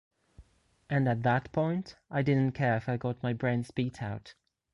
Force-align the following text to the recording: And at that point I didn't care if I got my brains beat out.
And 0.89 1.07
at 1.07 1.21
that 1.21 1.51
point 1.51 1.95
I 2.09 2.23
didn't 2.23 2.55
care 2.55 2.75
if 2.75 2.89
I 2.89 2.97
got 2.97 3.21
my 3.21 3.33
brains 3.33 3.69
beat 3.69 4.01
out. 4.01 4.33